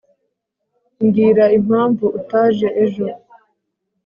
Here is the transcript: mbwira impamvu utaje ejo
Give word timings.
mbwira 1.03 1.43
impamvu 1.57 2.05
utaje 2.19 2.67
ejo 2.83 3.05